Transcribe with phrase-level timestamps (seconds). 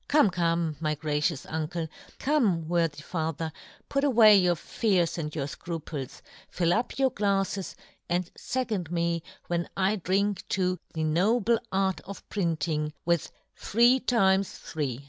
[0.07, 3.51] Come," come, my gracious uncle, come," worthy father,
[3.87, 7.75] put away your fears," and your fcruples; fill up your" glafTes,
[8.09, 13.99] and fecond me when I drink" to' the noble art of printing,' with "* three
[13.99, 14.99] times three.'